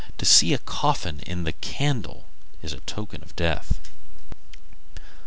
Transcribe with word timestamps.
To 0.17 0.25
see 0.25 0.51
a 0.55 0.57
coffin 0.57 1.19
in 1.27 1.43
the 1.43 1.51
candle 1.51 2.25
is 2.63 2.73
a 2.73 2.79
token 2.79 3.21
of 3.21 3.35
death. 3.35 3.79